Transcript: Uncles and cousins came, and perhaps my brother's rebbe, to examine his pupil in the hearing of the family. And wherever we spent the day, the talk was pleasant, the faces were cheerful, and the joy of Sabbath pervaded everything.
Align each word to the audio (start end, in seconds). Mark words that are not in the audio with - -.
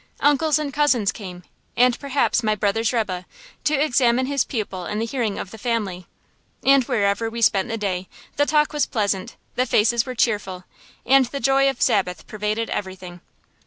Uncles 0.21 0.57
and 0.57 0.73
cousins 0.73 1.11
came, 1.11 1.43
and 1.77 1.99
perhaps 1.99 2.41
my 2.41 2.55
brother's 2.55 2.91
rebbe, 2.91 3.23
to 3.63 3.75
examine 3.75 4.25
his 4.25 4.43
pupil 4.43 4.87
in 4.87 4.97
the 4.97 5.05
hearing 5.05 5.37
of 5.37 5.51
the 5.51 5.59
family. 5.59 6.07
And 6.65 6.83
wherever 6.85 7.29
we 7.29 7.43
spent 7.43 7.69
the 7.69 7.77
day, 7.77 8.09
the 8.35 8.47
talk 8.47 8.73
was 8.73 8.87
pleasant, 8.87 9.35
the 9.53 9.67
faces 9.67 10.03
were 10.03 10.15
cheerful, 10.15 10.63
and 11.05 11.27
the 11.27 11.39
joy 11.39 11.69
of 11.69 11.83
Sabbath 11.83 12.25
pervaded 12.25 12.71
everything. 12.71 13.21